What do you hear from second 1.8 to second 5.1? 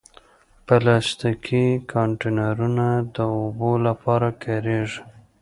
کانټینرونه د اوبو لپاره کارېږي.